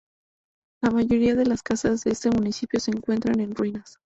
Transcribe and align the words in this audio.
La 0.81 0.89
mayoría 0.89 1.35
de 1.35 1.45
las 1.45 1.61
casas 1.61 2.03
de 2.03 2.09
este 2.09 2.31
municipio 2.31 2.79
se 2.79 2.89
encuentran 2.89 3.39
en 3.39 3.53
ruinas. 3.53 3.99